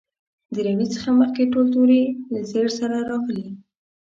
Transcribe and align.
د 0.53 0.55
روي 0.67 0.87
څخه 0.93 1.09
مخکې 1.19 1.43
ټول 1.53 1.65
توري 1.73 2.03
له 2.31 2.39
زېر 2.51 2.67
سره 2.79 2.97
راغلي. 3.09 3.47